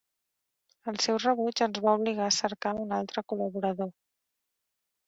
[0.91, 3.95] El seu rebuig ens va obligar a cercar un altre col·laborador.